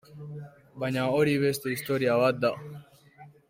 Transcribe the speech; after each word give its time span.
Baina 0.83 1.03
hori 1.17 1.37
beste 1.45 1.75
historia 1.75 2.19
bat 2.25 2.41
da. 2.47 2.53